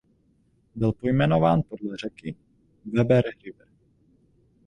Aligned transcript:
Byl 0.75 0.91
pojmenován 0.91 1.61
podle 1.69 1.97
řeky 1.97 2.35
Weber 2.85 3.23
River. 3.43 3.67